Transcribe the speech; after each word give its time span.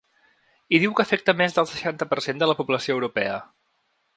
I 0.77 0.79
diu 0.83 0.95
que 0.99 1.03
afecta 1.03 1.35
més 1.41 1.53
del 1.57 1.69
seixanta 1.73 2.09
per 2.15 2.19
cent 2.29 2.43
de 2.45 2.51
la 2.53 2.59
població 2.63 2.99
europea. 2.99 3.37